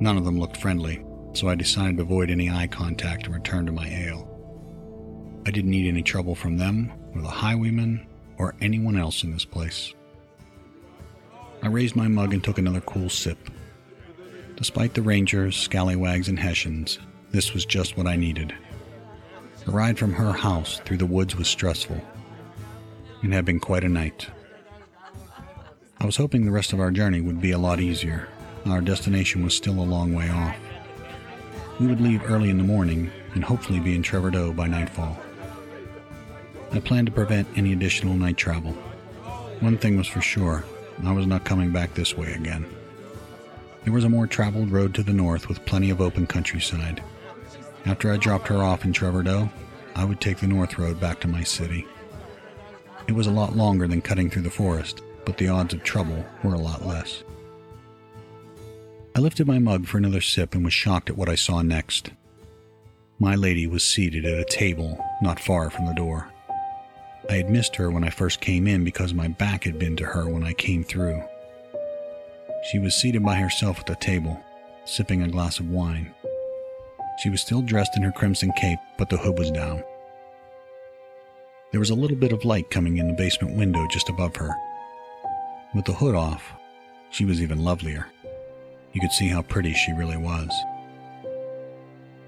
[0.00, 3.66] None of them looked friendly, so I decided to avoid any eye contact and return
[3.66, 4.28] to my ale.
[5.46, 9.44] I didn't need any trouble from them, or the highwaymen, or anyone else in this
[9.44, 9.94] place.
[11.62, 13.38] I raised my mug and took another cool sip.
[14.56, 16.98] Despite the Rangers, scallywags, and Hessians,
[17.30, 18.54] this was just what I needed.
[19.64, 22.00] The ride from her house through the woods was stressful.
[23.22, 24.28] It had been quite a night.
[26.00, 28.28] I was hoping the rest of our journey would be a lot easier.
[28.66, 30.56] Our destination was still a long way off.
[31.80, 35.18] We would leave early in the morning and hopefully be in Trevordeaux by nightfall.
[36.72, 38.72] I planned to prevent any additional night travel.
[39.60, 40.64] One thing was for sure
[41.04, 42.66] I was not coming back this way again.
[43.84, 47.02] There was a more traveled road to the north with plenty of open countryside.
[47.86, 49.50] After I dropped her off in Trevordeaux,
[49.94, 51.86] I would take the north road back to my city.
[53.06, 56.24] It was a lot longer than cutting through the forest, but the odds of trouble
[56.42, 57.22] were a lot less.
[59.16, 62.10] I lifted my mug for another sip and was shocked at what I saw next.
[63.18, 66.30] My lady was seated at a table not far from the door.
[67.28, 70.04] I had missed her when I first came in because my back had been to
[70.04, 71.22] her when I came through.
[72.70, 74.40] She was seated by herself at the table,
[74.84, 76.14] sipping a glass of wine.
[77.22, 79.82] She was still dressed in her crimson cape, but the hood was down.
[81.70, 84.54] There was a little bit of light coming in the basement window just above her.
[85.74, 86.52] With the hood off,
[87.10, 88.06] she was even lovelier.
[88.92, 90.50] You could see how pretty she really was.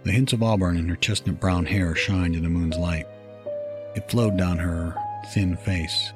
[0.05, 3.07] The hints of auburn in her chestnut brown hair shined in the moon's light.
[3.95, 4.95] It flowed down her
[5.33, 6.13] thin face,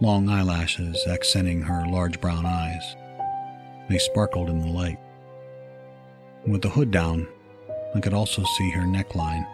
[0.00, 2.96] long eyelashes accenting her large brown eyes.
[3.88, 4.98] They sparkled in the light.
[6.46, 7.28] With the hood down,
[7.94, 9.46] I could also see her neckline.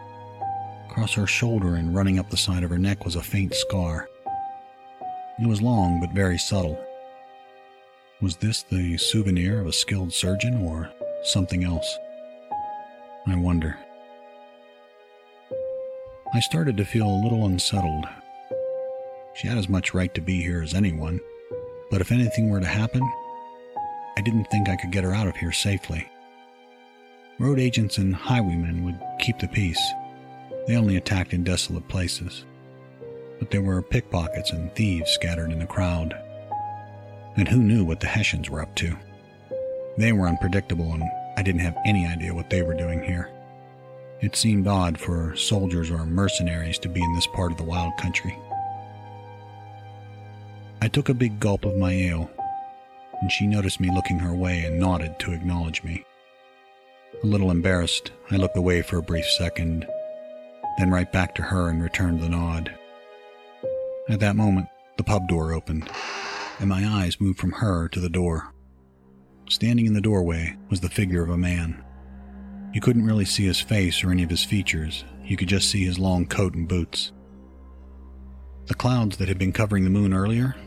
[0.89, 4.07] Across her shoulder and running up the side of her neck was a faint scar.
[5.39, 6.81] It was long but very subtle.
[8.21, 10.89] Was this the souvenir of a skilled surgeon or
[11.23, 11.97] something else?
[13.27, 13.77] I wonder.
[16.35, 18.05] I started to feel a little unsettled.
[19.35, 21.21] She had as much right to be here as anyone,
[21.89, 23.01] but if anything were to happen,
[24.17, 26.11] I didn't think I could get her out of here safely.
[27.39, 29.79] Road agents and highwaymen would keep the peace.
[30.67, 32.43] They only attacked in desolate places.
[33.39, 36.21] But there were pickpockets and thieves scattered in the crowd.
[37.37, 38.93] And who knew what the Hessians were up to?
[39.97, 41.03] They were unpredictable, and
[41.37, 43.31] I didn't have any idea what they were doing here.
[44.25, 47.95] It seemed odd for soldiers or mercenaries to be in this part of the wild
[47.97, 48.35] country.
[50.81, 52.31] I took a big gulp of my ale,
[53.21, 56.03] and she noticed me looking her way and nodded to acknowledge me.
[57.23, 59.85] A little embarrassed, I looked away for a brief second,
[60.79, 62.75] then right back to her and returned the nod.
[64.09, 65.87] At that moment, the pub door opened,
[66.57, 68.51] and my eyes moved from her to the door.
[69.49, 71.84] Standing in the doorway was the figure of a man.
[72.75, 75.85] You couldn't really see his face or any of his features, you could just see
[75.85, 77.13] his long coat and boots.
[78.65, 80.57] The clouds that had been covering the moon earlier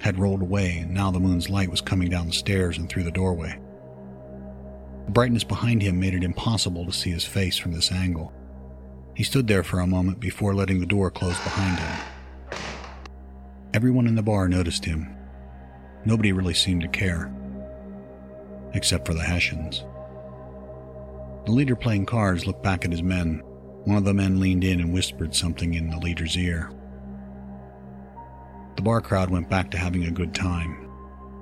[0.00, 3.02] had rolled away, and now the moon's light was coming down the stairs and through
[3.02, 3.58] the doorway.
[5.06, 8.32] The brightness behind him made it impossible to see his face from this angle.
[9.16, 12.60] He stood there for a moment before letting the door close behind him.
[13.74, 15.12] Everyone in the bar noticed him.
[16.04, 17.34] Nobody really seemed to care,
[18.74, 19.82] except for the Hessians.
[21.48, 23.38] The leader playing cards looked back at his men.
[23.84, 26.70] One of the men leaned in and whispered something in the leader's ear.
[28.76, 30.90] The bar crowd went back to having a good time.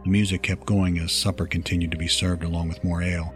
[0.05, 3.35] The music kept going as supper continued to be served along with more ale.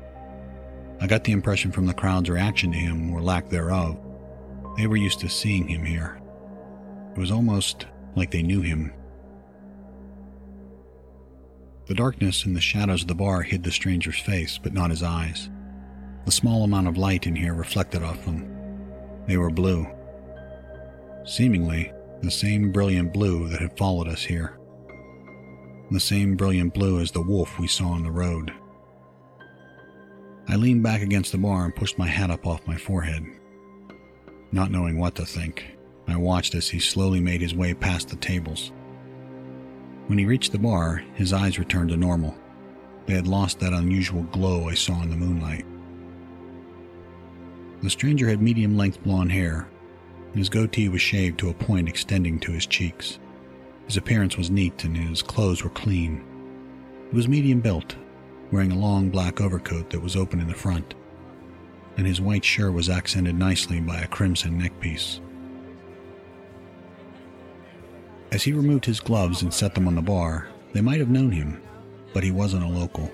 [1.00, 3.98] I got the impression from the crowd's reaction to him, or lack thereof,
[4.76, 6.20] they were used to seeing him here.
[7.16, 8.92] It was almost like they knew him.
[11.86, 15.02] The darkness and the shadows of the bar hid the stranger's face, but not his
[15.02, 15.50] eyes.
[16.24, 18.46] The small amount of light in here reflected off them.
[19.26, 19.86] They were blue.
[21.24, 24.58] Seemingly, the same brilliant blue that had followed us here.
[25.90, 28.52] The same brilliant blue as the wolf we saw on the road.
[30.48, 33.24] I leaned back against the bar and pushed my hat up off my forehead.
[34.52, 35.76] Not knowing what to think,
[36.08, 38.72] I watched as he slowly made his way past the tables.
[40.08, 42.36] When he reached the bar, his eyes returned to normal.
[43.06, 45.64] They had lost that unusual glow I saw in the moonlight.
[47.82, 49.68] The stranger had medium length blonde hair.
[50.30, 53.18] And his goatee was shaved to a point extending to his cheeks.
[53.86, 56.24] His appearance was neat and his clothes were clean.
[57.10, 57.96] He was medium built,
[58.52, 60.94] wearing a long black overcoat that was open in the front,
[61.96, 65.20] and his white shirt was accented nicely by a crimson neckpiece.
[68.30, 71.32] As he removed his gloves and set them on the bar, they might have known
[71.32, 71.60] him,
[72.14, 73.10] but he wasn't a local.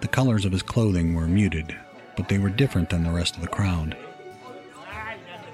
[0.00, 1.76] The colors of his clothing were muted,
[2.16, 3.96] but they were different than the rest of the crowd.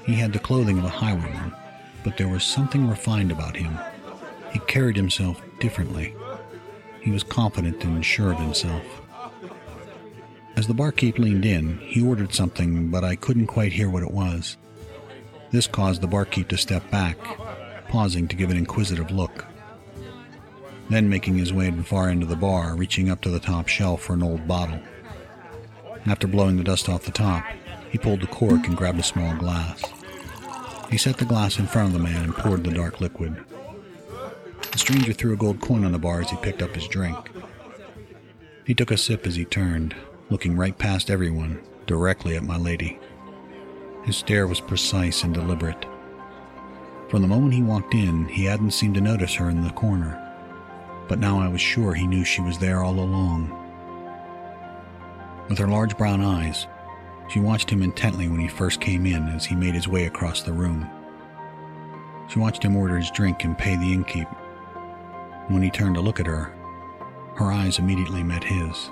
[0.07, 1.55] He had the clothing of a highwayman,
[2.05, 3.79] but there was something refined about him.
[4.53, 6.15] He carried himself differently.
[7.01, 8.85] He was confident and sure of himself.
[10.57, 14.11] As the barkeep leaned in, he ordered something, but I couldn't quite hear what it
[14.11, 14.57] was.
[15.51, 17.19] This caused the barkeep to step back,
[17.89, 19.47] pausing to give an inquisitive look.
[20.91, 23.41] Then making his way to the far end of the bar, reaching up to the
[23.41, 24.81] top shelf for an old bottle.
[26.07, 27.45] After blowing the dust off the top,
[27.91, 29.83] he pulled the cork and grabbed a small glass.
[30.91, 33.37] He set the glass in front of the man and poured the dark liquid.
[34.73, 37.17] The stranger threw a gold coin on the bar as he picked up his drink.
[38.65, 39.95] He took a sip as he turned,
[40.31, 42.99] looking right past everyone, directly at my lady.
[44.05, 45.87] His stare was precise and deliberate.
[47.09, 50.19] From the moment he walked in, he hadn't seemed to notice her in the corner,
[51.09, 53.62] but now I was sure he knew she was there all along.
[55.53, 56.67] With her large brown eyes,
[57.29, 60.41] she watched him intently when he first came in as he made his way across
[60.41, 60.89] the room.
[62.31, 64.27] She watched him order his drink and pay the innkeep
[65.49, 66.55] when he turned to look at her,
[67.35, 68.91] her eyes immediately met his.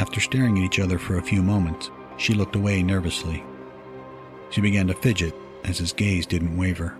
[0.00, 3.44] After staring at each other for a few moments, she looked away nervously.
[4.50, 6.98] She began to fidget as his gaze didn't waver.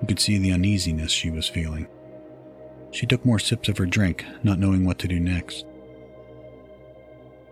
[0.00, 1.88] You could see the uneasiness she was feeling.
[2.90, 5.66] She took more sips of her drink, not knowing what to do next.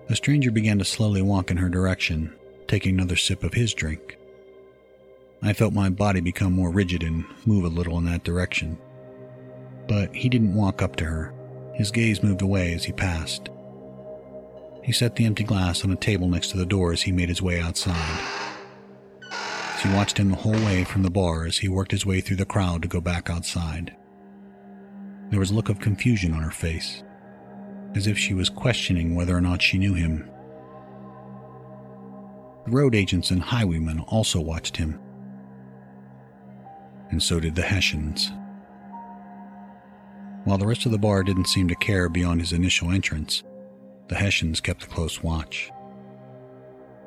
[0.09, 2.33] The stranger began to slowly walk in her direction,
[2.69, 4.19] taking another sip of his drink.
[5.43, 8.79] I felt my body become more rigid and move a little in that direction.
[9.89, 11.35] But he didn't walk up to her.
[11.75, 13.51] His gaze moved away as he passed.
[14.83, 17.29] He set the empty glass on a table next to the door as he made
[17.29, 18.21] his way outside.
[19.83, 22.37] She watched him the whole way from the bar as he worked his way through
[22.37, 23.95] the crowd to go back outside.
[25.31, 27.03] There was a look of confusion on her face,
[27.97, 30.29] as if she was questioning whether or not she knew him.
[32.67, 35.01] The road agents and highwaymen also watched him,
[37.11, 38.31] and so did the Hessians.
[40.45, 43.43] While the rest of the bar didn't seem to care beyond his initial entrance,
[44.09, 45.71] the Hessians kept a close watch.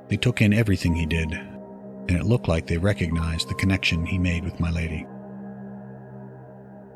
[0.08, 4.18] They took in everything he did, and it looked like they recognized the connection he
[4.18, 5.06] made with my lady.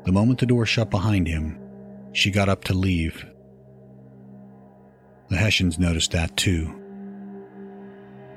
[0.04, 1.58] The moment the door shut behind him,
[2.12, 3.24] she got up to leave.
[5.34, 6.72] The Hessians noticed that too.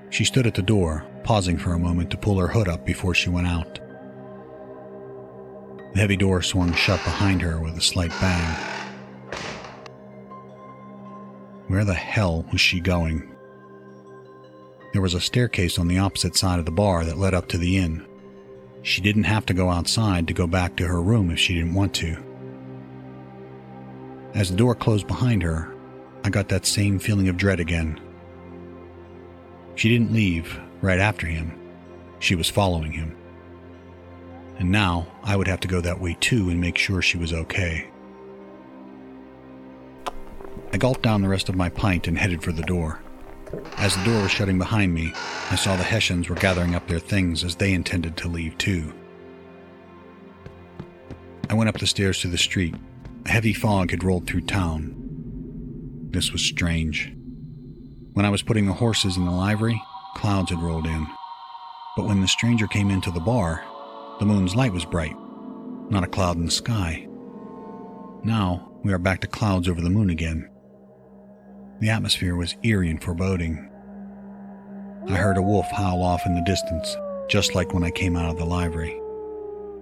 [0.09, 3.13] She stood at the door, pausing for a moment to pull her hood up before
[3.13, 3.79] she went out.
[5.93, 8.55] The heavy door swung shut behind her with a slight bang.
[11.67, 13.29] Where the hell was she going?
[14.91, 17.59] There was a staircase on the opposite side of the bar that led up to
[17.59, 18.07] the inn.
[18.81, 21.75] She didn't have to go outside to go back to her room if she didn't
[21.75, 22.17] want to.
[24.33, 25.76] As the door closed behind her,
[26.27, 28.01] I got that same feeling of dread again.
[29.75, 31.57] She didn't leave right after him,
[32.19, 33.15] she was following him.
[34.59, 37.31] And now I would have to go that way too and make sure she was
[37.31, 37.89] okay.
[40.73, 43.01] I gulped down the rest of my pint and headed for the door.
[43.77, 45.13] As the door was shutting behind me,
[45.49, 48.93] I saw the Hessians were gathering up their things as they intended to leave too.
[51.49, 52.75] I went up the stairs to the street.
[53.25, 55.06] A heavy fog had rolled through town.
[56.17, 57.13] This was strange.
[58.13, 59.79] When I was putting the horses in the livery,
[60.15, 61.05] clouds had rolled in.
[61.95, 63.63] But when the stranger came into the bar,
[64.17, 65.15] the moon's light was bright,
[65.91, 67.07] not a cloud in the sky.
[68.23, 70.49] Now we are back to clouds over the moon again.
[71.81, 73.69] The atmosphere was eerie and foreboding.
[75.07, 76.97] I heard a wolf howl off in the distance,
[77.29, 78.99] just like when I came out of the livery.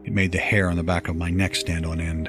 [0.03, 2.27] It made the hair on the back of my neck stand on end.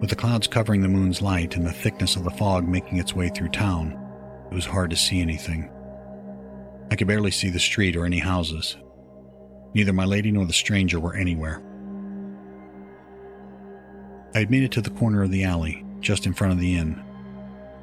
[0.00, 3.14] With the clouds covering the moon's light and the thickness of the fog making its
[3.14, 3.98] way through town,
[4.50, 5.70] it was hard to see anything.
[6.90, 8.76] I could barely see the street or any houses.
[9.74, 11.62] Neither my lady nor the stranger were anywhere.
[14.34, 16.76] I had made it to the corner of the alley, just in front of the
[16.76, 17.02] inn.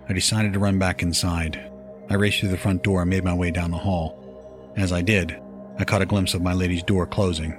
[0.07, 1.71] I decided to run back inside.
[2.09, 4.71] I raced through the front door and made my way down the hall.
[4.77, 5.39] As I did,
[5.79, 7.53] I caught a glimpse of my lady's door closing.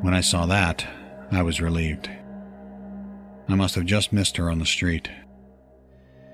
[0.00, 0.86] When I saw that,
[1.30, 2.08] I was relieved.
[3.48, 5.10] I must have just missed her on the street.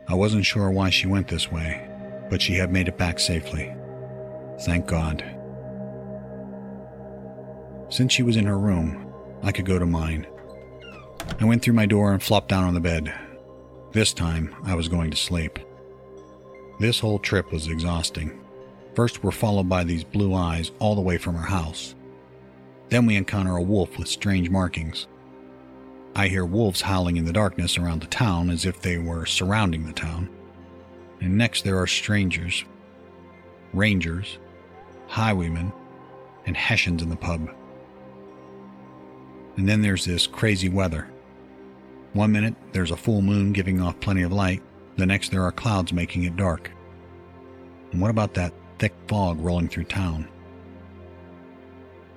[0.09, 1.89] I wasn't sure why she went this way,
[2.31, 3.75] but she had made it back safely.
[4.61, 5.25] Thank God.
[7.89, 10.27] Since she was in her room, I could go to mine.
[11.41, 13.13] I went through my door and flopped down on the bed.
[13.93, 15.59] This time, I was going to sleep.
[16.79, 18.41] This whole trip was exhausting.
[18.95, 21.95] First, we're followed by these blue eyes all the way from our house.
[22.89, 25.07] Then we encounter a wolf with strange markings.
[26.15, 29.87] I hear wolves howling in the darkness around the town as if they were surrounding
[29.87, 30.29] the town.
[31.21, 32.65] And next, there are strangers,
[33.73, 34.39] rangers,
[35.07, 35.73] highwaymen,
[36.47, 37.51] and Hessians in the pub.
[39.57, 41.09] And then there's this crazy weather.
[42.13, 44.63] One minute, there's a full moon giving off plenty of light,
[44.97, 46.71] the next, there are clouds making it dark.
[47.93, 50.29] And what about that thick fog rolling through town?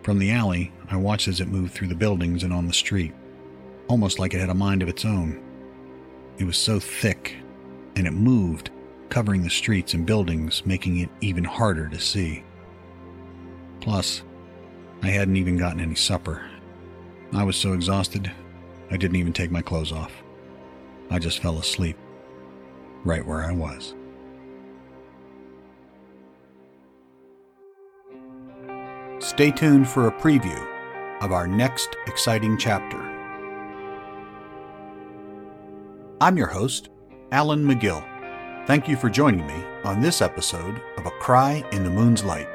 [0.02, 3.14] From the alley, I watched as it moved through the buildings and on the street,
[3.88, 5.42] almost like it had a mind of its own.
[6.38, 7.36] It was so thick,
[7.96, 8.72] and it moved,
[9.10, 12.44] covering the streets and buildings, making it even harder to see.
[13.82, 14.24] Plus,
[15.02, 16.46] I hadn't even gotten any supper.
[17.34, 18.32] I was so exhausted,
[18.90, 20.24] I didn't even take my clothes off.
[21.10, 21.98] I just fell asleep,
[23.04, 23.96] right where I was.
[29.20, 30.68] Stay tuned for a preview
[31.22, 33.13] of our next exciting chapter.
[36.24, 36.88] I'm your host,
[37.34, 38.02] Alan McGill.
[38.66, 42.48] Thank you for joining me on this episode of A Cry in the Moon's Light.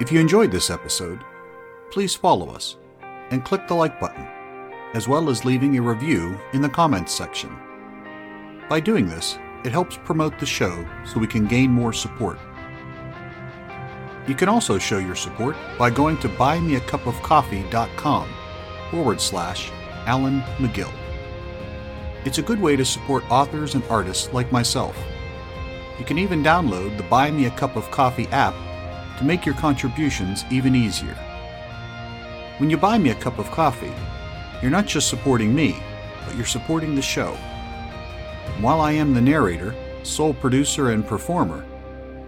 [0.00, 1.20] If you enjoyed this episode,
[1.90, 2.78] please follow us
[3.28, 4.26] and click the like button,
[4.94, 7.54] as well as leaving a review in the comments section.
[8.70, 12.38] By doing this, it helps promote the show so we can gain more support.
[14.26, 18.28] You can also show your support by going to buymeacupofcoffee.com
[18.90, 19.70] forward slash
[20.06, 21.05] Alan McGill.
[22.26, 24.98] It's a good way to support authors and artists like myself.
[25.96, 28.52] You can even download the Buy Me a Cup of Coffee app
[29.18, 31.14] to make your contributions even easier.
[32.58, 33.94] When you buy me a cup of coffee,
[34.60, 35.80] you're not just supporting me,
[36.24, 37.32] but you're supporting the show.
[38.46, 39.72] And while I am the narrator,
[40.02, 41.64] sole producer, and performer,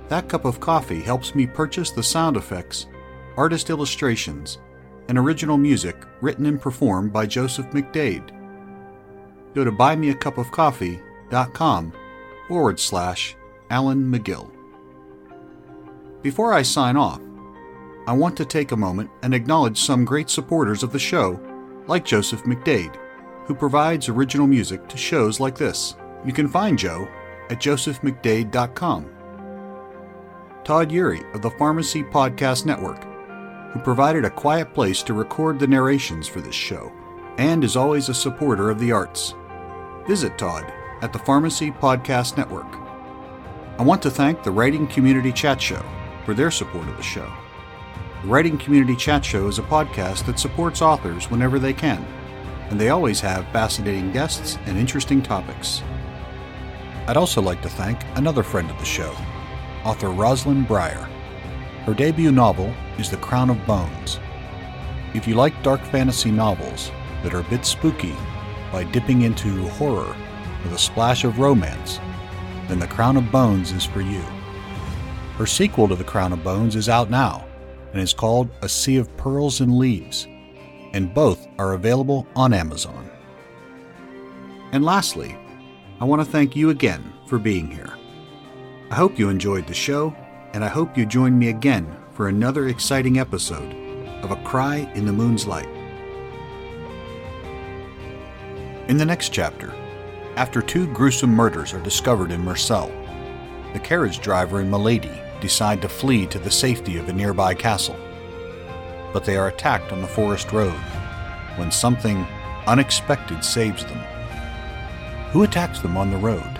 [0.06, 2.86] that cup of coffee helps me purchase the sound effects,
[3.36, 4.58] artist illustrations,
[5.08, 8.37] and original music written and performed by Joseph McDade.
[9.54, 11.92] Go to buymeacupofcoffee.com
[12.48, 13.36] forward slash
[13.70, 14.50] Alan McGill.
[16.22, 17.20] Before I sign off,
[18.06, 21.40] I want to take a moment and acknowledge some great supporters of the show,
[21.86, 22.96] like Joseph McDade,
[23.44, 25.94] who provides original music to shows like this.
[26.24, 27.06] You can find Joe
[27.50, 29.10] at josephmcdade.com.
[30.64, 33.04] Todd Eury of the Pharmacy Podcast Network,
[33.72, 36.92] who provided a quiet place to record the narrations for this show,
[37.38, 39.34] and is always a supporter of the arts.
[40.08, 42.78] Visit Todd at the Pharmacy Podcast Network.
[43.78, 45.84] I want to thank the Writing Community Chat Show
[46.24, 47.30] for their support of the show.
[48.22, 52.02] The Writing Community Chat Show is a podcast that supports authors whenever they can,
[52.70, 55.82] and they always have fascinating guests and interesting topics.
[57.06, 59.14] I'd also like to thank another friend of the show,
[59.84, 61.06] author Rosalind Breyer.
[61.84, 64.18] Her debut novel is The Crown of Bones.
[65.12, 66.92] If you like dark fantasy novels
[67.22, 68.16] that are a bit spooky
[68.72, 70.14] by dipping into horror
[70.62, 72.00] with a splash of romance,
[72.68, 74.22] then The Crown of Bones is for you.
[75.36, 77.46] Her sequel to The Crown of Bones is out now
[77.92, 80.26] and is called A Sea of Pearls and Leaves,
[80.92, 83.10] and both are available on Amazon.
[84.72, 85.36] And lastly,
[86.00, 87.92] I want to thank you again for being here.
[88.90, 90.14] I hope you enjoyed the show,
[90.52, 93.72] and I hope you join me again for another exciting episode
[94.22, 95.77] of A Cry in the Moon's Light.
[98.88, 99.74] In the next chapter,
[100.36, 102.90] after two gruesome murders are discovered in Murcell,
[103.74, 105.12] the carriage driver and Milady
[105.42, 107.98] decide to flee to the safety of a nearby castle.
[109.12, 110.80] But they are attacked on the forest road
[111.56, 112.26] when something
[112.66, 113.98] unexpected saves them.
[115.32, 116.58] Who attacks them on the road?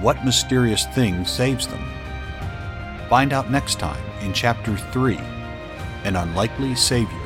[0.00, 1.84] What mysterious thing saves them?
[3.10, 5.18] Find out next time in Chapter 3
[6.04, 7.25] An Unlikely Savior.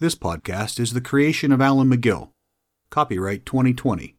[0.00, 2.30] This podcast is the creation of Alan McGill.
[2.90, 4.16] Copyright 2020.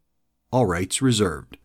[0.52, 1.58] All rights reserved.